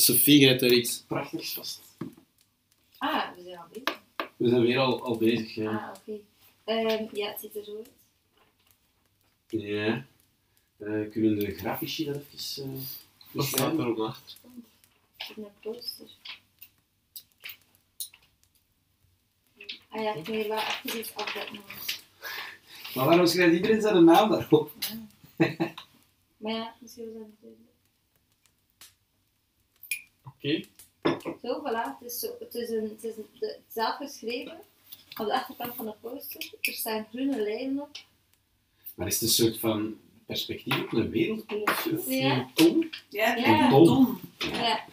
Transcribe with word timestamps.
Sophie, 0.00 0.38
jij 0.38 0.48
hebt 0.48 0.62
er 0.62 0.72
iets 0.72 1.02
prachtigs 1.06 1.52
vast. 1.54 1.80
Ah, 2.98 3.34
we 3.36 3.42
zijn 3.42 3.58
al 3.58 3.66
bezig. 3.72 4.00
We 4.36 4.48
zijn 4.48 4.62
weer 4.62 4.78
al, 4.78 5.02
al 5.02 5.16
bezig, 5.16 5.54
ja. 5.54 5.70
Ah, 5.70 5.94
oké. 5.98 6.20
Ehm, 6.64 7.16
ja, 7.16 7.30
het 7.30 7.40
ziet 7.40 7.56
er 7.56 7.64
zo 7.64 7.76
uit. 7.76 7.90
Ja. 9.46 10.06
Eh, 10.76 11.10
kunnen 11.10 11.38
de 11.38 11.54
grafici 11.54 12.04
dat 12.04 12.16
even 12.16 12.70
uh, 12.70 12.80
Wat 13.30 13.44
staat 13.44 13.78
er 13.78 13.88
op 13.88 13.96
de 13.96 14.02
achterkant? 14.02 14.64
Het 15.16 15.30
is 15.30 15.36
een 15.36 15.50
poster. 15.60 16.10
Ah 19.88 20.02
ja, 20.02 20.14
hier 20.14 20.48
wel 20.48 20.58
even 20.84 20.98
iets 20.98 21.14
afdekken. 21.14 21.60
Maar 22.94 23.06
waarom 23.06 23.26
schrijft 23.26 23.54
iedereen 23.54 23.80
zijn 23.80 24.04
naam 24.04 24.30
daarop? 24.30 24.72
Maar 26.36 26.52
ja, 26.52 26.74
misschien 26.80 27.12
was 27.12 27.28
dat 27.40 27.50
niet 27.58 27.68
Oké. 30.38 30.62
Zo, 31.42 31.60
voilà. 31.60 31.98
Het 31.98 32.10
is, 32.12 32.18
zo, 32.18 32.28
het 32.38 32.54
is, 32.54 32.68
een, 32.68 32.82
het 32.88 33.04
is 33.04 33.16
een, 33.16 33.26
de, 33.38 33.56
zelf 33.72 33.96
geschreven. 33.96 34.58
Op 35.20 35.26
de 35.26 35.32
achterkant 35.34 35.74
van 35.74 35.84
de 35.84 35.94
poster. 36.00 36.50
Er 36.60 36.72
staan 36.72 37.06
groene 37.10 37.42
lijnen 37.42 37.82
op. 37.82 37.96
Maar 38.94 39.06
is 39.06 39.14
het 39.14 39.22
een 39.22 39.28
soort 39.28 39.58
van 39.58 39.96
perspectief 40.26 40.82
op 40.82 40.92
een 40.92 41.10
wereldbol? 41.10 41.64
Ja. 42.06 42.34
Een 42.38 42.50
ton? 42.54 42.90
Ja, 43.08 43.36
Ja. 43.36 43.64
een 43.64 43.70
ton. 43.70 44.20
Ja, 44.38 44.84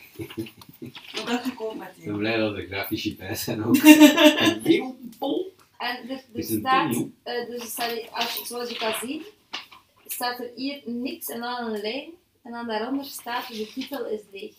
Wat 1.15 1.25
dacht 1.25 1.45
ik 1.45 1.61
ook 1.61 1.75
ben 2.05 2.17
blij 2.17 2.37
dat 2.37 2.55
er 2.55 2.65
grafici 2.65 3.15
bij 3.15 3.35
zijn 3.35 3.63
ook. 3.65 3.75
Een 3.83 4.61
wereldbol? 4.61 5.53
en 5.77 6.09
er, 6.09 6.11
er 6.11 6.23
Is 6.33 6.49
een 6.49 6.59
staat, 6.59 6.91
ton, 6.93 7.15
eh, 7.23 7.45
dus 7.49 7.63
staat 7.71 8.11
als, 8.11 8.35
je- 8.35 8.45
zoals 8.45 8.69
je 8.69 8.75
kan 8.77 8.93
zien, 9.01 9.23
staat 10.07 10.39
er 10.39 10.51
hier 10.55 10.81
niks 10.85 11.27
en 11.29 11.39
dan 11.39 11.65
een 11.73 11.81
lijn. 11.81 12.09
En 12.43 12.51
dan 12.51 12.67
daaronder 12.67 13.05
staat, 13.05 13.47
de 13.47 13.71
titel 13.73 14.05
is 14.05 14.19
leeg. 14.31 14.53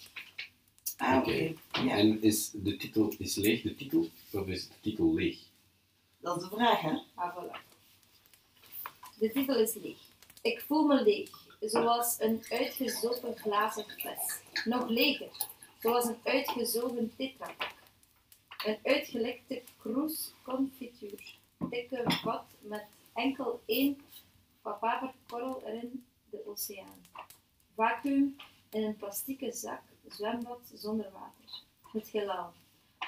Ah, 0.97 1.17
oké. 1.19 1.55
Ja, 1.73 1.97
En 1.97 2.23
is 2.23 2.51
de 2.51 2.77
titel 2.77 3.15
is 3.19 3.35
leeg 3.35 3.63
de 3.63 3.75
titel? 3.75 4.09
Of 4.33 4.47
is 4.47 4.69
de 4.69 4.75
titel 4.81 5.15
leeg? 5.15 5.39
dat 6.21 6.37
is 6.37 6.49
de 6.49 6.55
vraag, 6.57 6.81
hè? 6.81 6.99
Ah, 7.15 7.37
voilà. 7.37 7.57
De 9.19 9.31
titel 9.33 9.57
is 9.57 9.75
leeg. 9.75 9.99
Ik 10.43 10.61
voel 10.67 10.87
me 10.87 11.03
leeg, 11.03 11.31
zoals 11.61 12.17
een 12.21 12.45
uitgezogen 12.49 13.37
glazen 13.37 13.85
fles. 13.85 14.41
Nog 14.65 14.89
leger, 14.89 15.31
zoals 15.81 16.05
een 16.05 16.19
uitgezogen 16.25 17.13
tetrapak. 17.17 17.75
Een 18.65 18.79
uitgelekte 18.83 19.63
kroes 19.79 20.33
confituur. 20.43 21.35
Dikke 21.71 22.03
vat 22.07 22.45
met 22.61 22.85
enkel 23.15 23.61
één 23.67 23.97
papaverkorrel 24.63 25.63
erin, 25.67 26.05
de 26.31 26.43
oceaan. 26.47 27.01
Vacuüm 27.75 28.37
in 28.71 28.83
een 28.83 28.97
plastieke 28.97 29.53
zak, 29.53 29.83
zwembad 30.09 30.61
zonder 30.75 31.11
water. 31.13 31.63
Het 31.93 32.09
heelal. 32.09 32.53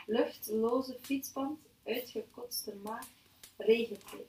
Luchtloze 0.07 0.97
fietsband, 1.01 1.59
uitgekotste 1.85 2.75
maag, 2.75 3.07
regenpijp. 3.57 4.29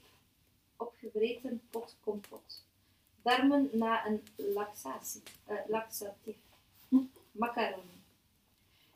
Opgevreten 0.78 1.62
pot 1.70 1.96
kompot. 2.04 2.64
Darmen 3.22 3.70
na 3.74 4.06
een 4.06 4.24
laxatie, 4.36 5.22
eh, 5.46 5.56
laxatief. 5.68 6.38
Macaroni. 7.32 8.02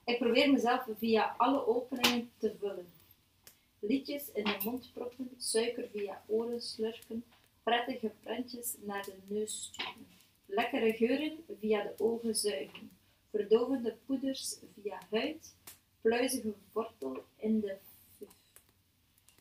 Ik 0.06 0.18
probeer 0.18 0.52
mezelf 0.52 0.88
via 0.98 1.36
alle 1.38 1.68
openingen 1.68 2.32
te 2.38 2.56
vullen. 2.60 2.92
Liedjes 3.80 4.32
in 4.32 4.44
de 4.44 4.58
mond 4.64 4.94
proppen, 4.94 5.32
suiker 5.38 5.88
via 5.92 6.24
oren 6.28 6.62
slurpen, 6.62 7.24
prettige 7.64 8.12
prentjes 8.24 8.76
naar 8.80 9.04
de 9.04 9.16
neus 9.28 9.64
sturen. 9.64 10.08
Lekkere 10.46 10.94
geuren 10.94 11.46
via 11.60 11.84
de 11.84 11.94
ogen 11.98 12.36
zuigen, 12.36 12.92
verdovende 13.34 13.98
poeders 14.06 14.60
via 14.74 15.00
huid, 15.10 15.56
pluizige 16.02 16.54
wortel 16.72 17.26
in 17.36 17.60
de 17.60 17.78
fuf. 18.18 18.30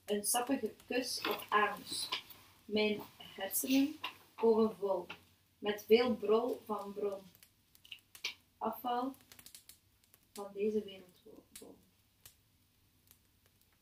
Een 0.05 0.25
sappige 0.25 0.75
kus 0.87 1.21
op 1.29 1.47
anus. 1.49 2.09
Mijn 2.65 3.01
hersenen 3.17 3.97
komen 4.35 4.77
vol, 4.77 5.07
met 5.59 5.85
veel 5.87 6.15
brol 6.15 6.61
van 6.65 6.93
bron. 6.93 7.23
Afval 8.59 9.15
van 10.33 10.51
deze 10.53 10.83
wereldbol. 10.85 11.75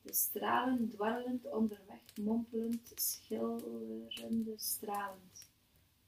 De 0.02 0.12
stralen 0.12 0.90
dwarrelend 0.90 1.46
onderweg, 1.46 2.16
mompelend, 2.20 2.92
schillerende 2.94 4.54
stralend. 4.56 5.48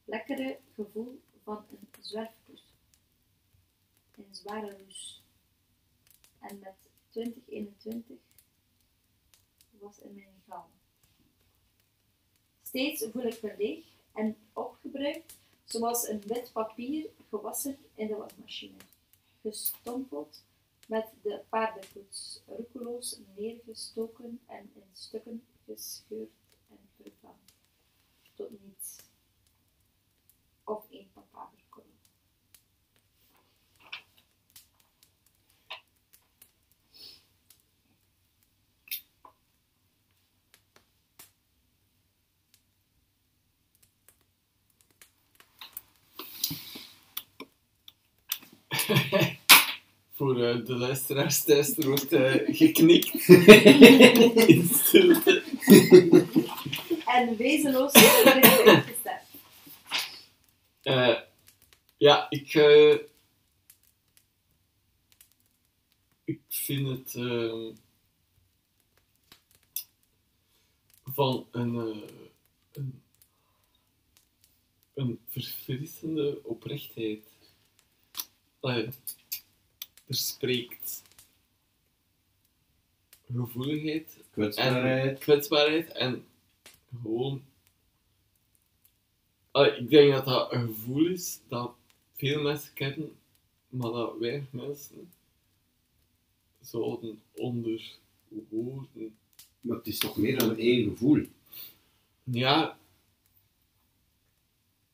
Lekkere 0.04 0.58
gevoel 0.74 1.20
van 1.42 1.66
een 1.70 1.88
zwerfpoes. 2.00 2.71
Een 4.16 4.34
zware 4.34 4.76
lus. 4.76 5.22
En 6.40 6.58
met 6.58 6.90
2021 7.10 8.16
was 9.70 9.98
in 9.98 10.14
mijn 10.14 10.42
gal. 10.48 10.70
Steeds 12.62 13.06
voel 13.10 13.24
ik 13.24 13.42
me 13.42 13.54
leeg 13.58 13.84
en 14.12 14.36
opgebruikt, 14.52 15.38
zoals 15.64 16.08
een 16.08 16.20
wit 16.20 16.52
papier 16.52 17.10
gewassen 17.28 17.78
in 17.94 18.06
de 18.06 18.16
wasmachine. 18.16 18.76
Gestompeld 19.40 20.44
met 20.86 21.08
de 21.22 21.42
paardenpoets, 21.48 22.40
roekeloos 22.46 23.18
neergestoken 23.36 24.40
en 24.46 24.70
in 24.74 24.90
stukken 24.92 25.46
gescheurd 25.64 26.30
en 26.68 26.78
vervangen. 26.96 27.46
Tot 28.34 28.50
niets. 28.64 28.96
Of 30.64 30.90
één 30.90 31.10
papaverkorrel. 31.12 31.61
Voor 50.16 50.42
eh, 50.42 50.64
de 50.66 50.74
luisteraars 50.74 51.44
thuis, 51.44 51.76
er 51.76 51.88
wordt 51.88 52.12
eh, 52.12 52.56
geknikt. 52.56 53.28
In 54.48 54.68
stilte. 54.72 55.42
En 57.06 57.36
wezenloos 57.36 57.92
uitgesteld. 58.24 59.20
Eh, 60.82 61.18
ja, 61.96 62.26
ik, 62.30 62.54
eh, 62.54 62.98
ik 66.24 66.40
vind 66.48 66.88
het 66.88 67.14
eh, 67.14 67.68
van 71.04 71.46
een, 71.50 71.74
eh, 71.76 72.08
een, 72.72 73.02
een 74.94 75.20
verfrissende 75.28 76.40
oprechtheid. 76.44 77.31
Allee, 78.62 78.88
er 80.06 80.14
spreekt 80.14 81.02
gevoeligheid 83.32 84.16
en 84.16 84.24
Kwetsbaarheid. 84.30 85.18
kwetsbaarheid 85.18 85.92
en 85.92 86.24
gewoon. 87.02 87.44
Allee, 89.50 89.76
ik 89.76 89.90
denk 89.90 90.12
dat 90.12 90.24
dat 90.24 90.52
een 90.52 90.66
gevoel 90.66 91.06
is 91.06 91.40
dat 91.48 91.74
veel 92.12 92.42
mensen 92.42 92.72
kennen, 92.72 93.16
maar 93.68 93.90
dat 93.90 94.18
weinig 94.18 94.52
mensen 94.52 95.12
zouden 96.60 97.22
onder 97.32 97.98
woorden. 98.48 99.16
Maar 99.60 99.76
het 99.76 99.86
is 99.86 99.98
toch 99.98 100.16
meer 100.16 100.38
dan 100.38 100.56
één 100.56 100.90
gevoel? 100.90 101.26
Ja, 102.24 102.78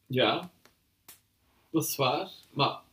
ja, 0.06 0.52
dat 1.70 1.84
is 1.84 1.96
waar, 1.96 2.30
maar 2.50 2.86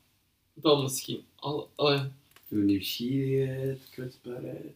dan 0.56 0.82
misschien 0.82 1.26
al. 1.36 1.72
allee, 1.76 2.12
Zo 2.50 2.56
nieuwsgierigheid, 2.56 3.90
kwetsbaarheid. 3.90 4.76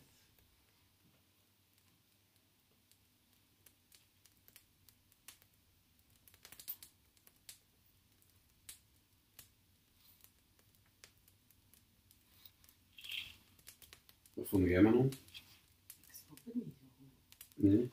Wat 14.34 14.48
vond 14.50 14.68
jij, 14.68 14.82
Manon? 14.82 15.06
Ik 15.06 16.14
snap 16.14 16.38
het 16.46 16.54
niet 16.56 16.74
zo 16.80 16.86
goed. 16.98 17.14
Nee? 17.54 17.84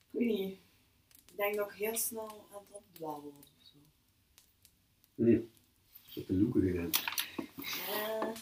Ik 0.00 0.08
weet 0.10 0.26
niet. 0.26 0.58
Ik 1.30 1.36
denk 1.36 1.56
dat 1.56 1.70
ik 1.70 1.76
heel 1.76 1.96
snel 1.96 2.46
aan 2.52 2.64
het 2.68 2.76
opdwalen 2.76 3.32
Ik 5.14 5.48
heb 6.14 6.26
de 6.26 6.34
loeken 6.34 6.62
gedaan. 6.62 6.90
Ja. 7.76 8.34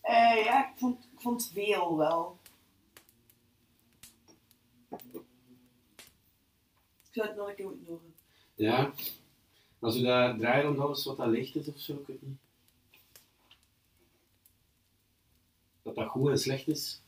Eh, 0.00 0.44
ja, 0.44 0.70
ik 0.70 0.78
vond, 0.78 1.04
ik 1.12 1.20
vond 1.20 1.50
veel 1.52 1.96
wel. 1.96 2.38
Ik 7.08 7.18
zou 7.18 7.28
het 7.28 7.36
nog 7.36 7.48
een 7.48 7.54
keer 7.54 7.66
moeten 7.66 7.86
horen. 7.86 8.14
Ja, 8.54 8.92
Als 9.78 9.96
u 9.96 10.02
dat 10.02 10.38
draait 10.38 10.66
om 10.68 10.80
alles 10.80 11.04
wat 11.04 11.16
dat 11.16 11.26
licht 11.28 11.54
is 11.56 11.68
of 11.68 11.80
zo, 11.80 11.94
ik 12.00 12.06
weet 12.06 12.22
niet. 12.22 12.38
Dat 15.82 15.94
dat 15.94 16.08
goed 16.08 16.30
en 16.30 16.38
slecht 16.38 16.68
is. 16.68 17.02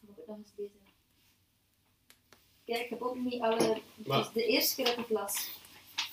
Moet 0.00 0.18
ik 0.18 0.26
nog 0.26 0.36
eens 0.36 0.52
lezen. 0.56 0.80
Kijk, 2.72 2.84
ik 2.84 2.90
heb 2.90 3.02
ook 3.02 3.16
niet 3.16 3.40
alle... 3.40 3.62
Het 3.96 4.06
Maar- 4.06 4.20
is 4.20 4.32
de 4.32 4.46
eerste 4.46 4.74
keer 4.74 4.84
dat 4.84 4.94
ik 4.94 5.00
het 5.00 5.10
las. 5.10 5.50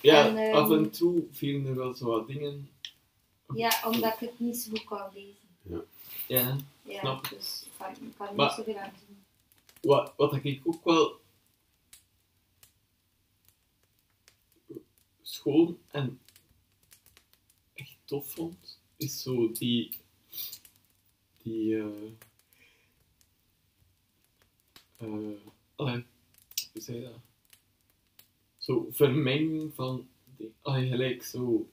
Ja, 0.02 0.26
En, 0.26 0.36
ehm, 0.36 0.54
af 0.56 0.70
en 0.70 0.90
toe 0.90 1.24
vielen 1.32 1.66
er 1.66 1.74
wel 1.74 1.94
zo 1.94 2.06
wat 2.06 2.26
dingen. 2.26 2.70
Ja, 3.54 3.80
omdat 3.86 4.12
ik 4.12 4.18
het 4.28 4.40
niet 4.40 4.56
zo 4.56 4.70
goed 4.70 4.84
kan 4.84 5.10
lezen. 5.14 5.84
Ja. 6.26 6.56
Ja, 6.84 7.00
Snap 7.00 7.24
ik. 7.24 7.30
dus 7.30 7.62
ik 7.66 7.70
kan, 7.78 7.90
ik 7.92 8.16
kan 8.16 8.34
Maar- 8.36 8.46
niet 8.46 8.54
zoveel 8.66 8.78
aan 8.82 8.92
doen. 9.06 9.24
Wat, 9.80 10.12
wat 10.16 10.44
ik 10.44 10.60
ook 10.64 10.84
wel 10.84 11.20
schoon 15.22 15.78
en 15.88 16.20
echt 17.74 17.96
tof 18.04 18.30
vond, 18.32 18.80
is 18.96 19.22
zo 19.22 19.52
die. 19.52 19.96
die. 21.42 21.76
eh 21.78 22.12
eh, 25.76 25.98
dat? 26.72 27.12
Zo 28.58 28.88
vermenging 28.90 29.74
van. 29.74 30.08
Die, 30.36 30.52
allee, 30.62 30.88
gelijk 30.88 31.22
zo. 31.22 31.68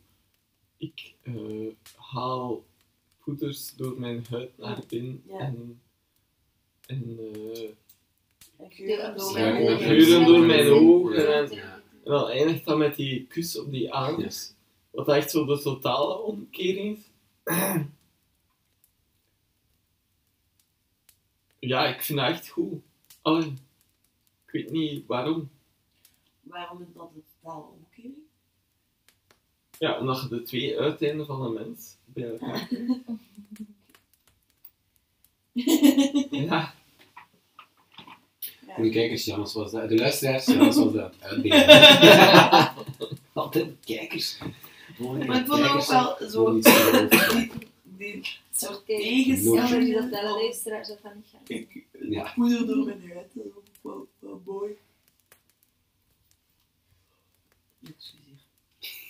Ik 0.77 1.13
eh, 1.21 1.67
haal 1.95 2.65
poeders 3.23 3.75
door 3.75 3.99
mijn 3.99 4.25
huid 4.29 4.57
naar 4.57 4.83
binnen 4.88 5.23
Ja. 5.27 5.39
en. 5.39 5.81
en 6.85 7.17
eh, 7.19 7.69
En 8.57 8.71
geuren 8.71 9.17
door 9.17 9.39
Ja, 9.39 10.25
door 10.25 10.45
mijn 10.45 10.67
ogen 10.67 11.21
Ja. 11.21 11.33
en, 11.33 11.51
en 11.51 11.81
dan 12.03 12.27
eindigt 12.29 12.65
dat 12.65 12.77
met 12.77 12.95
die 12.95 13.25
kus 13.25 13.59
op 13.59 13.71
die 13.71 13.94
anus. 13.94 14.53
Wat 14.91 15.07
echt 15.07 15.31
zo 15.31 15.45
de 15.45 15.61
totale 15.61 16.17
omkering 16.21 16.97
is. 16.97 17.03
Ja, 21.59 21.88
ik 21.95 22.01
vind 22.01 22.19
dat 22.19 22.29
echt 22.29 22.47
goed. 22.49 22.81
Allee, 23.21 23.53
ik 24.47 24.51
weet 24.51 24.71
niet 24.71 25.05
waarom. 25.05 25.49
Waarom 26.41 26.81
is 26.81 26.88
dat 26.94 27.09
een 27.15 27.23
totale 27.41 27.63
omkering? 27.77 28.13
Ja, 29.79 29.99
omdat 29.99 30.21
je 30.21 30.27
de 30.27 30.41
twee 30.44 30.79
uiteinden 30.79 31.25
van 31.25 31.41
een 31.41 31.53
mens 31.53 31.95
bij 32.05 32.29
elkaar 32.29 32.69
Ja, 36.31 36.73
Voor 38.67 38.83
de 38.83 38.89
kijkers, 38.89 39.25
Jannes 39.25 39.53
was 39.53 39.71
dat. 39.71 39.89
De 39.89 39.95
luisteraars, 39.95 40.45
Jannes 40.45 40.75
was 40.75 40.94
dat. 40.94 41.13
Altijd 43.33 43.75
kijkers. 43.85 44.38
Maar 44.97 45.39
ik 45.39 45.45
vond 45.45 45.61
het 45.61 45.69
ook 45.69 45.85
wel 45.85 46.29
zo, 46.29 46.53
die, 46.53 47.51
die 47.83 48.23
soort. 48.51 48.81
Jammer 48.88 49.94
dat 49.94 50.09
de 50.11 50.21
luisteraars 50.23 50.88
dat 50.88 50.99
van 51.01 51.11
niet 51.15 51.25
gaan. 51.31 51.41
Ik 51.47 51.85
Ja. 52.09 52.31
poeder 52.35 52.67
door 52.67 52.85
mijn 52.85 53.11
huid, 53.13 53.31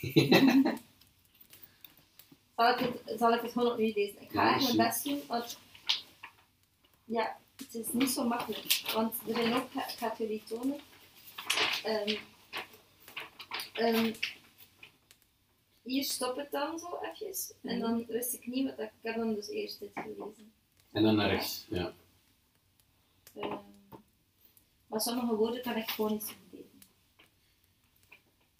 Zal 2.55 2.69
ik, 2.69 2.79
het, 2.79 3.19
zal 3.19 3.33
ik 3.33 3.41
het 3.41 3.51
gewoon 3.51 3.71
opnieuw 3.71 3.93
lezen? 3.93 4.21
Ik 4.21 4.31
ga 4.31 4.43
Ja, 4.43 4.55
echt 4.55 4.63
mijn 4.63 4.87
best 4.87 5.03
doen, 5.03 5.21
want 5.27 5.57
ja, 7.05 7.37
het 7.55 7.75
is 7.75 7.91
niet 7.91 8.09
zo 8.09 8.27
makkelijk. 8.27 8.91
Want 8.93 9.15
er 9.27 9.35
zijn 9.35 9.53
ook, 9.53 9.73
ik 9.73 9.95
ga 9.97 10.09
het 10.09 10.17
jullie 10.17 10.43
tonen. 10.43 10.79
Ehm, 11.83 12.15
ehm, 13.73 14.13
hier 15.81 16.03
stop 16.03 16.35
het 16.35 16.51
dan 16.51 16.79
zo 16.79 16.99
even. 17.01 17.55
En 17.61 17.79
dan 17.79 18.05
wist 18.05 18.33
ik 18.33 18.47
niet 18.47 18.65
wat 18.65 18.79
ik, 18.79 18.85
ik 18.85 18.91
heb 19.01 19.15
dan 19.15 19.33
dus 19.33 19.47
eerst 19.47 19.79
dit 19.79 19.91
gelezen. 19.93 20.53
En 20.91 21.03
dan 21.03 21.15
naar 21.15 21.29
rechts. 21.29 21.65
Ja. 21.69 21.93
Ehm, 23.35 23.57
maar 24.87 25.01
sommige 25.01 25.35
woorden 25.35 25.61
kan 25.61 25.75
ik 25.75 25.89
gewoon 25.89 26.11
niet 26.11 26.23
zo 26.23 26.33
goed 26.33 26.51
lezen. 26.51 26.81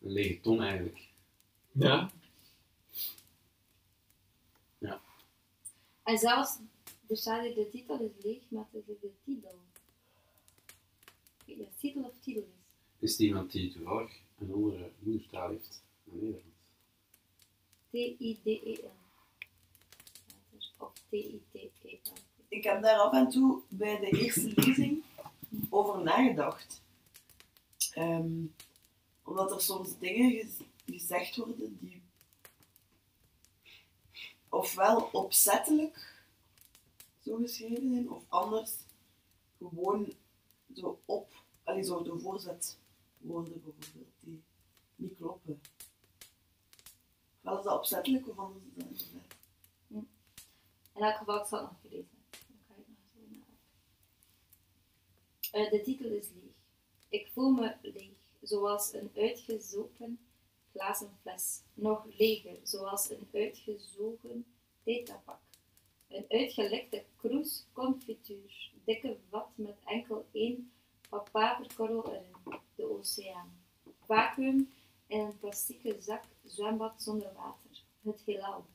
Een 0.01 0.11
lege 0.11 0.39
ton 0.39 0.61
eigenlijk. 0.61 1.07
ja. 1.71 2.11
En 6.03 6.17
zelfs, 6.17 6.57
er 7.07 7.17
staat 7.17 7.43
hier 7.43 7.55
de 7.55 7.69
titel 7.69 7.99
is 7.99 8.23
leeg, 8.23 8.41
maar 8.49 8.65
het 8.71 8.83
is 8.87 8.99
de 9.01 9.11
titel. 9.23 9.59
Ik 11.45 11.45
weet 11.45 11.57
niet 11.57 11.67
of 11.67 11.73
titel 11.79 12.03
of 12.03 12.13
titel 12.21 12.41
is. 12.41 12.57
Is 12.99 13.11
het 13.11 13.19
iemand 13.19 13.51
die 13.51 13.73
toevallig 13.73 14.11
een 14.39 14.53
andere 14.53 14.91
moedertaal 14.99 15.49
heeft 15.49 15.83
dan 16.03 16.15
Nederlands? 16.15 16.55
T-I-D-E-L. 17.89 18.91
Of 20.77 20.93
T-I-T-E-L. 21.09 22.13
Ik 22.47 22.63
heb 22.63 22.81
daar 22.81 22.97
af 22.99 23.13
en 23.13 23.29
toe 23.29 23.61
bij 23.69 23.99
de 23.99 24.17
eerste 24.17 24.51
lezing 24.55 25.03
over 25.77 26.03
nagedacht. 26.03 26.81
Ehm, 27.91 28.45
omdat 29.23 29.51
er 29.51 29.61
soms 29.61 29.97
dingen 29.99 30.31
gez- 30.31 30.61
gezegd 30.85 31.35
worden 31.35 31.77
die 31.81 32.01
ofwel 34.49 35.09
opzettelijk 35.11 36.23
zo 37.23 37.35
geschreven 37.35 37.89
zijn, 37.93 38.09
of 38.11 38.23
anders 38.27 38.71
gewoon 39.57 40.13
zo 40.75 41.01
op, 41.05 41.43
allee, 41.63 41.83
zo 41.83 42.03
de 42.03 42.19
voorzetwoorden 42.19 43.53
bijvoorbeeld, 43.53 44.13
die 44.19 44.43
niet 44.95 45.15
kloppen. 45.15 45.61
Ofwel 47.37 47.57
is 47.57 47.63
dat 47.63 47.77
opzettelijk, 47.77 48.27
of 48.27 48.37
anders 48.37 48.63
is 48.65 48.73
dat 48.75 48.85
inderdaad. 48.85 49.35
In 50.93 51.03
elk 51.03 51.15
geval, 51.15 51.41
ik 51.41 51.47
zal 51.47 51.59
het 51.59 51.69
nog 51.69 51.81
gelezen. 51.81 52.17
Dan 52.27 52.73
ga 52.73 52.77
ik 52.77 52.87
nog 52.87 52.99
eens 52.99 53.07
over 55.43 55.46
Eh, 55.57 55.69
de 55.69 55.81
titel 55.81 56.09
is 56.11 56.29
leeg. 56.29 56.53
Ik 57.09 57.27
voel 57.33 57.51
me 57.51 57.75
leeg, 57.81 58.11
zoals 58.41 58.93
een 58.93 59.11
uitgezopen 59.15 60.19
glazen 60.71 61.09
fles. 61.21 61.61
Nog 61.73 62.05
leger, 62.17 62.59
zoals 62.63 63.09
een 63.09 63.27
uitgezogen 63.33 64.45
tetrapak. 64.83 65.39
Een 66.07 66.25
uitgelekte 66.29 67.03
kroes 67.15 67.65
confituur. 67.73 68.71
Dikke 68.85 69.17
vat 69.29 69.47
met 69.55 69.75
enkel 69.85 70.25
één 70.31 70.71
papaverkorrel 71.09 72.13
erin. 72.13 72.61
De 72.75 72.89
oceaan. 72.89 73.59
Vacuüm 74.05 74.73
in 75.07 75.19
een 75.19 75.39
plastieke 75.39 75.95
zak. 75.99 76.23
Zwembad 76.45 77.01
zonder 77.01 77.33
water. 77.33 77.83
Het 78.01 78.21
heelal. 78.25 78.65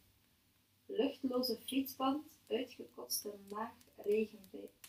Luchtloze 0.87 1.57
frietsband, 1.66 2.25
uitgekotste 2.49 3.35
maag, 3.50 3.73
regenpijp. 3.97 4.82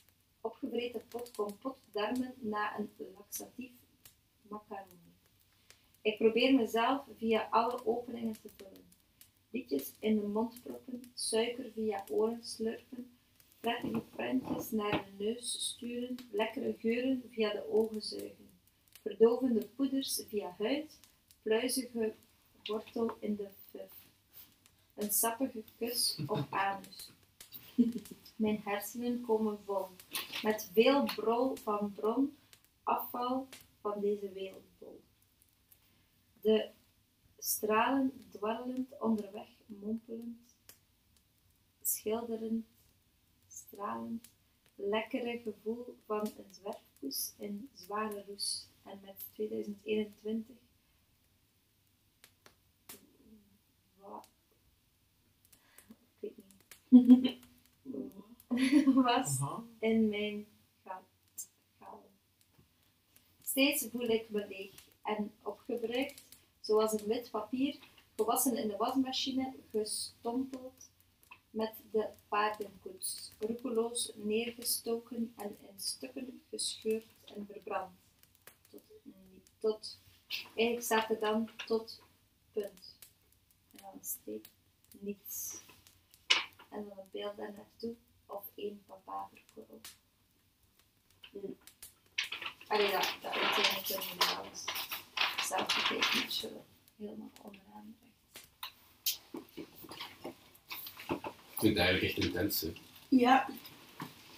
Opgevreten 0.48 1.08
pot 1.08 1.32
kompot 1.32 1.78
darmen 1.92 2.34
na 2.40 2.80
een 2.80 2.90
laxatief 3.16 3.72
macaroni. 4.42 5.14
Ik 6.02 6.18
probeer 6.18 6.56
mezelf 6.56 7.06
via 7.18 7.48
alle 7.50 7.86
openingen 7.86 8.34
te 8.42 8.50
vullen. 8.58 8.86
Liedjes 9.50 9.94
in 10.00 10.20
de 10.20 10.28
mond 10.28 10.64
proppen, 10.64 11.02
suiker 11.14 11.72
via 11.72 12.04
oren 12.12 12.44
slurpen, 12.44 13.18
prettige 13.60 14.00
prentjes 14.00 14.72
naar 14.72 15.06
de 15.06 15.24
neus 15.24 15.70
sturen, 15.70 16.16
lekkere 16.32 16.76
geuren 16.80 17.24
via 17.30 17.52
de 17.52 17.72
ogen 17.72 18.02
zuigen, 18.02 18.50
verdovende 19.02 19.68
poeders 19.76 20.24
via 20.28 20.56
huid, 20.58 21.00
pluizige 21.42 22.16
wortel 22.64 23.18
in 23.20 23.36
de 23.36 23.50
fuf 23.70 24.04
een 24.96 25.12
sappige 25.12 25.64
kus 25.78 26.18
op 26.28 26.46
anus. 26.50 27.12
Mijn 28.36 28.62
hersenen 28.64 29.22
komen 29.22 29.60
vol, 29.66 29.88
met 30.44 30.70
veel 30.74 31.04
brol 31.04 31.56
van 31.56 31.92
bron, 31.94 32.38
afval 32.84 33.48
van 33.82 34.00
deze 34.00 34.32
wereldbol. 34.32 35.02
De 36.42 36.70
stralen 37.38 38.28
dwarrelend 38.30 39.00
onderweg, 39.00 39.48
mompelend, 39.66 40.56
schilderend, 41.82 42.66
stralend, 43.48 44.30
lekkere 44.76 45.40
gevoel 45.40 45.98
van 46.06 46.20
een 46.26 46.54
zwerfpoes 46.54 47.34
in 47.38 47.70
zware 47.74 48.24
roes. 48.28 48.68
En 48.84 49.00
met 49.06 49.26
2021 49.34 50.56
wa- 54.00 54.24
ik 56.20 56.34
niet. 56.90 57.38
was 59.04 59.40
in 59.80 60.10
mijn 60.10 60.48
gat. 60.84 61.50
Steeds 63.42 63.88
voel 63.92 64.08
ik 64.08 64.30
me 64.30 64.48
leeg 64.48 64.72
en 65.04 65.32
opgebruikt, 65.44 66.24
zoals 66.60 66.92
een 66.92 67.08
wit 67.08 67.32
papier, 67.32 67.78
gewassen 68.16 68.58
in 68.58 68.68
de 68.68 68.76
wasmachine, 68.78 69.54
gestompeld 69.72 70.90
met 71.50 71.74
de 71.92 72.08
paardenkoets, 72.28 73.32
roekeloos 73.40 74.12
neergestoken 74.16 75.34
en 75.38 75.58
in 75.62 75.80
stukken 75.80 76.42
gescheurd 76.50 77.06
en 77.36 77.48
verbrand. 77.52 77.92
tot, 79.60 80.00
eigenlijk 80.56 80.86
staat 80.86 81.10
er 81.10 81.20
dan 81.20 81.50
tot 81.66 82.02
punt. 82.52 82.96
En 83.72 83.78
dan 83.82 83.92
een 83.94 84.06
streep, 84.06 84.48
niets. 85.00 85.62
En 86.70 86.88
dan 86.88 86.98
een 86.98 87.10
beeld 87.12 87.38
daar 87.38 87.54
naartoe, 87.54 87.96
of 88.34 88.46
één 88.56 88.84
papaverkorrel. 88.88 89.82
Hmm. 91.32 91.58
Allee, 92.68 92.92
dat, 92.92 93.16
dat 93.22 93.32
uiteindelijk 93.32 93.86
kunnen 93.86 94.08
we 94.08 94.14
niet 94.14 94.36
alles 94.38 94.66
zelf 95.48 95.90
betekent, 95.90 96.34
zo 96.34 96.66
helemaal 96.98 97.32
onderaan 97.42 97.96
rechts. 98.02 99.20
Ik 101.52 101.60
vind 101.60 101.78
het 101.78 101.86
eigenlijk 101.86 102.04
echt 102.04 102.26
intens. 102.26 102.62
Hè. 102.62 102.74
Ja. 103.10 103.50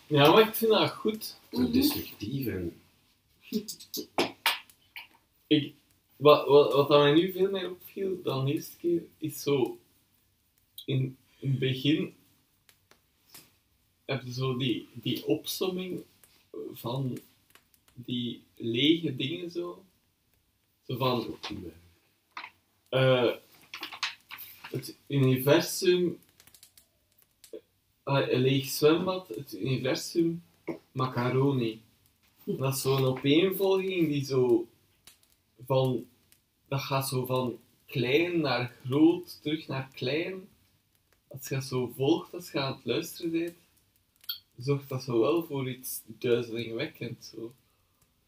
Ja, 0.07 0.31
maar 0.31 0.47
ik 0.47 0.55
vind 0.55 0.71
dat 0.71 0.91
goed. 0.91 1.39
Zo 1.51 1.71
destructief 1.71 2.47
en... 2.47 2.81
Ik, 5.47 5.73
wat, 6.15 6.47
wat, 6.47 6.73
wat 6.73 6.89
mij 6.89 7.13
nu 7.13 7.31
veel 7.31 7.49
meer 7.49 7.71
opviel 7.71 8.21
dan 8.21 8.45
de 8.45 8.53
eerste 8.53 8.77
keer, 8.77 9.03
is 9.17 9.41
zo... 9.41 9.79
In, 10.85 11.17
in 11.39 11.49
het 11.49 11.59
begin 11.59 12.15
heb 14.05 14.23
je 14.23 14.33
zo 14.33 14.57
die, 14.57 14.87
die 14.93 15.25
opsomming 15.25 16.03
van 16.73 17.17
die 17.93 18.43
lege 18.55 19.15
dingen 19.15 19.51
zo. 19.51 19.83
Van, 20.87 21.37
eh, 22.89 23.31
het 24.69 24.95
universum, 25.07 26.19
eh, 28.03 28.27
een 28.29 28.39
leeg 28.39 28.65
zwembad, 28.65 29.27
het 29.27 29.53
universum, 29.53 30.43
macaroni. 30.91 31.81
Dat 32.43 32.75
is 32.75 32.81
zo'n 32.81 33.05
opeenvolging 33.05 34.07
die 34.07 34.25
zo 34.25 34.67
van, 35.65 36.05
dat 36.67 36.81
gaat 36.81 37.07
zo 37.07 37.25
van 37.25 37.59
klein 37.85 38.41
naar 38.41 38.75
groot, 38.85 39.39
terug 39.41 39.67
naar 39.67 39.89
klein. 39.93 40.47
Als 41.27 41.47
je 41.47 41.61
zo 41.61 41.93
volgt, 41.95 42.33
als 42.33 42.51
je 42.51 42.59
aan 42.59 42.73
het 42.75 42.85
luisteren 42.85 43.31
bent, 43.31 43.55
zorgt 44.57 44.89
dat 44.89 45.03
zo 45.03 45.19
wel 45.19 45.45
voor 45.45 45.69
iets 45.69 46.01
duizelingwekkend. 46.05 47.31
Zo. 47.35 47.53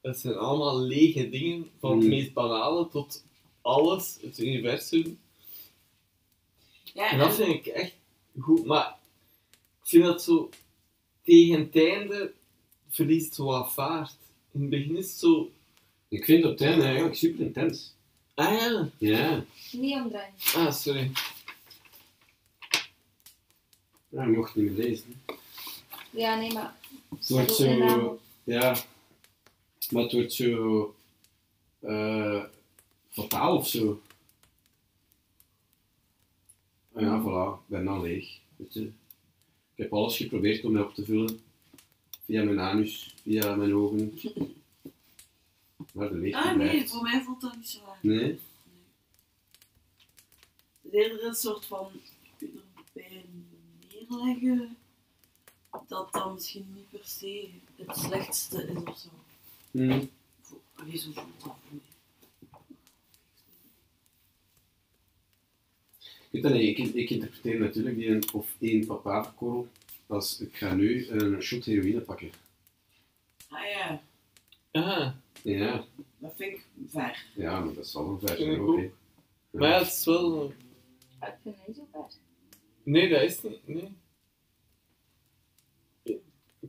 Het 0.02 0.20
zijn 0.20 0.36
allemaal 0.36 0.80
lege 0.80 1.30
dingen, 1.30 1.70
van 1.80 1.92
het 1.92 2.04
Mm. 2.04 2.10
meest 2.10 2.34
banale 2.34 2.88
tot 2.90 3.24
alles, 3.62 4.18
het 4.22 4.40
universum. 4.40 5.20
Ja, 6.84 7.12
En 7.12 7.18
dat 7.20 7.36
vind 7.36 7.50
ik 7.50 7.66
echt 7.66 7.94
goed, 8.40 8.66
maar 8.66 8.98
ik 9.84 9.88
vind 9.90 10.04
dat 10.04 10.24
zo 10.24 10.50
tegen 11.24 11.60
het 11.60 11.76
einde 11.76 12.34
verliest 12.90 13.26
het 13.26 13.36
zo 13.36 13.46
wat 13.46 13.74
vaart. 13.74 14.16
In 14.52 14.62
het 14.62 14.70
begin 14.70 14.98
is 14.98 15.10
het 15.10 15.20
zo, 15.20 15.52
Ik 16.08 16.26
vind 16.26 16.44
het 16.44 16.52
op 16.52 16.58
het 16.60 16.68
einde 16.68 16.84
eigenlijk 16.86 17.16
super 17.16 17.46
intens. 17.46 17.94
ah 18.34 18.52
ja, 18.54 18.90
Ja. 18.98 19.46
Niet 19.72 19.96
omdraaien. 19.96 20.34
ah 20.56 20.72
sorry. 20.74 21.12
Ja, 24.10 24.24
je 24.24 24.30
mocht 24.30 24.56
niet 24.56 24.66
meer 24.66 24.86
lezen. 24.86 25.22
Ja, 26.12 26.36
nee, 26.40 26.54
maar... 26.54 26.76
Het 27.10 27.30
wordt 27.30 27.56
zo. 27.56 28.20
Ja. 28.44 28.76
Maar 29.92 30.04
het 30.04 30.12
wordt 30.12 30.34
zo... 30.34 30.96
eh 31.80 32.44
fataal 33.10 33.58
of 33.58 33.68
zo. 33.68 34.02
En 36.94 37.06
ja, 37.06 37.22
voilà. 37.22 37.62
Ik 37.62 37.68
ben 37.68 37.86
dan 37.86 38.02
leeg. 38.02 38.40
Weet 38.56 38.74
je. 38.74 38.82
Ik 38.82 39.84
heb 39.84 39.94
alles 39.94 40.18
geprobeerd 40.18 40.64
om 40.66 40.72
mij 40.72 40.82
op 40.82 40.94
te 40.94 41.06
vullen. 41.06 41.40
Via 42.26 42.44
mijn 42.44 42.60
anus, 42.60 43.14
via 43.22 43.56
mijn 43.56 43.76
ogen. 43.76 44.20
Maar 45.94 46.10
de 46.10 46.16
leegte 46.16 46.38
Ah 46.38 46.56
nee, 46.56 46.70
blijft. 46.70 46.92
voor 46.92 47.02
mij 47.02 47.22
voelt 47.24 47.42
dat 47.42 47.56
niet 47.56 47.68
zo 47.68 47.80
aan. 47.86 47.98
Nee? 48.02 48.24
Het 48.24 48.40
is 50.82 50.92
eerder 50.92 51.26
een 51.26 51.36
soort 51.36 51.66
van 51.66 51.92
je 52.40 52.50
erbij 52.76 53.26
neerleggen 54.10 54.78
dat 55.88 56.12
dat 56.12 56.34
misschien 56.34 56.66
niet 56.76 56.90
per 56.90 57.06
se 57.06 57.50
het 57.76 57.98
slechtste 57.98 58.64
is 58.64 58.84
of 58.84 58.98
zo. 58.98 59.10
Hm. 59.72 60.06
Voor- 60.42 60.60
Allee, 60.76 60.98
zo 60.98 61.12
voelt 61.12 61.16
dat 61.16 61.26
voor 61.40 61.56
mij. 61.70 61.80
Ik 66.30 66.42
ik, 66.78 66.78
ik 66.78 67.10
interpreteer 67.10 67.60
natuurlijk 67.60 67.96
die 67.96 68.08
een, 68.10 68.34
of 68.34 68.56
één 68.60 68.86
papaverkorrel 68.86 69.68
als 70.08 70.40
ik 70.40 70.56
ga 70.56 70.74
nu 70.74 71.08
een 71.10 71.42
shot 71.42 71.66
heroïne 71.66 72.02
pakken. 72.02 72.32
Ah 73.50 73.70
ja, 73.70 74.02
Ah, 74.72 75.14
Ja, 75.44 75.86
dat 76.18 76.34
vind 76.36 76.54
ik 76.54 76.66
ver. 76.90 77.26
ja 77.36 77.60
maar 77.60 77.74
dat 77.74 77.86
een 78.10 78.20
versie 78.20 78.46
ik 78.46 78.60
ook. 78.60 78.68
ook. 78.70 78.78
hè. 78.78 78.92
maar 79.52 79.70
ja, 79.70 79.78
het 79.78 79.88
is 79.88 80.06
wel... 80.06 80.46
Ik 81.22 81.34
vind 81.44 81.56
het 81.58 81.68
niet 81.68 81.76
zo 81.76 81.88
ver. 81.92 82.06
Nee, 82.84 83.10
dat 83.10 83.22
is 83.22 83.42
niet, 83.42 83.68
nee. 83.68 83.96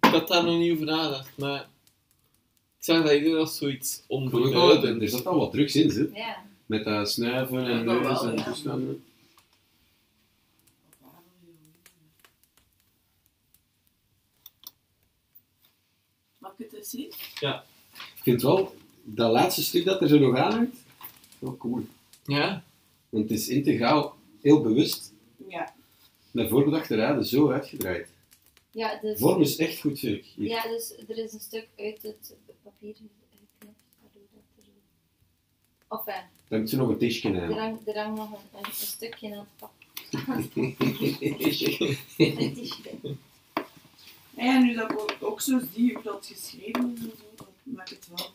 Ik 0.09 0.15
had 0.15 0.29
daar 0.29 0.45
nog 0.45 0.59
niet 0.59 0.73
over 0.73 0.85
nagedacht, 0.87 1.37
maar 1.39 1.61
ik 1.61 2.85
zag 2.85 3.03
dat 3.03 3.11
eerder 3.11 3.39
als 3.39 3.57
zoiets 3.57 3.99
er, 3.99 4.05
onbeduidend. 4.09 5.03
er 5.03 5.09
zat 5.09 5.27
al 5.27 5.39
wat 5.39 5.53
drugs 5.53 5.75
in, 5.77 5.91
ze. 5.91 6.11
Ja. 6.15 6.37
Met 6.67 6.85
dat 6.85 7.11
snuiven 7.11 7.67
en 7.67 7.79
Ja, 7.79 7.83
dat 7.85 8.03
neus 8.03 8.23
en 8.23 8.37
ja. 8.37 8.45
toestanden. 8.45 9.05
Mag 16.39 16.53
ik 16.57 16.65
het 16.71 16.75
eens 16.75 16.91
zien? 16.91 17.13
Ik 18.17 18.23
vind 18.23 18.43
wel, 18.43 18.75
dat 19.03 19.31
laatste 19.33 19.63
stuk 19.63 19.85
dat 19.85 20.01
er 20.01 20.09
zo 20.09 20.19
nog 20.19 20.37
aan 20.37 20.53
hangt, 20.53 20.77
wel 21.39 21.57
cool. 21.57 21.87
Ja, 22.25 22.63
Want 23.09 23.29
het 23.31 23.39
is 23.39 23.49
integraal, 23.49 24.17
heel 24.41 24.61
bewust, 24.61 25.13
Ja. 25.49 25.75
met 26.31 26.49
voorbedachte 26.49 26.97
raden 26.97 27.25
zo 27.25 27.51
uitgedraaid. 27.51 28.09
Ja, 28.79 28.95
De 28.95 29.07
dus, 29.07 29.19
vorm 29.19 29.41
is 29.41 29.57
echt 29.57 29.81
goed. 29.81 29.99
Hier. 29.99 30.23
ja, 30.37 30.63
dus 30.63 30.95
er 31.09 31.19
is 31.19 31.33
een 31.33 31.41
stuk 31.41 31.69
uit 31.77 32.03
het 32.03 32.35
papier 32.63 32.95
geknipt, 32.95 33.87
waardoor 34.01 34.23
dat 34.33 34.43
er. 34.57 34.65
Of 35.89 36.07
ja, 36.07 36.29
Daar 36.49 36.61
moet 36.61 36.71
je 36.71 36.77
nog 36.77 36.89
een 36.89 36.99
tischje 36.99 37.33
er 37.33 37.43
aan. 37.43 37.53
hangt, 37.59 37.89
er 37.89 37.99
hangt 38.03 38.19
nog 38.19 38.31
een, 38.33 38.59
een, 38.59 38.65
een 38.65 38.73
stukje 38.73 39.33
aan 39.33 39.39
het 39.39 39.57
pap. 39.59 39.73
ja, 42.17 42.27
Een 42.37 42.55
tischje. 42.55 43.17
En 44.37 44.63
nu 44.63 44.75
dat 44.75 44.91
ik 44.91 45.17
ook- 45.21 45.41
zo 45.41 45.61
zie 45.75 45.95
hoe 45.95 46.03
dat 46.03 46.27
geschreven 46.27 46.95
is 46.95 47.01
en 47.01 47.13
zo, 47.19 47.25
dat 47.37 47.49
maakt 47.63 47.91
het 47.91 48.09
wel 48.09 48.27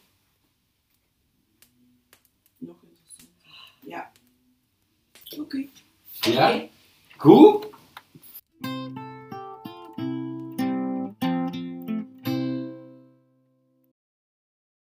nog 2.57 2.75
interessant. 2.83 3.29
Ja. 3.85 4.11
Oké. 5.39 5.67
Goed? 7.17 7.65